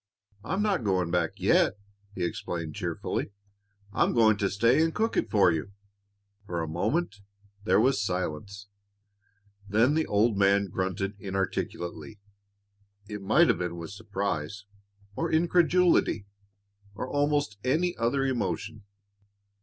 "I'm 0.43 0.63
not 0.63 0.83
going 0.83 1.11
back 1.11 1.33
yet," 1.39 1.73
he 2.15 2.23
explained 2.25 2.73
cheerfully. 2.73 3.29
"I'm 3.93 4.15
going 4.15 4.35
to 4.37 4.49
stay 4.49 4.81
and 4.81 4.95
cook 4.95 5.15
it 5.15 5.29
for 5.29 5.51
you." 5.51 5.73
For 6.47 6.59
a 6.63 6.67
moment 6.67 7.17
there 7.65 7.79
was 7.79 8.03
silence. 8.03 8.65
Then 9.69 9.93
the 9.93 10.07
old 10.07 10.39
man 10.39 10.69
grunted 10.69 11.15
inarticulately; 11.21 12.19
it 13.07 13.21
might 13.21 13.47
have 13.47 13.59
been 13.59 13.77
with 13.77 13.91
surprise, 13.91 14.65
or 15.15 15.31
incredulity, 15.31 16.25
or 16.95 17.07
almost 17.07 17.59
any 17.63 17.95
other 17.95 18.25
emotion. 18.25 18.81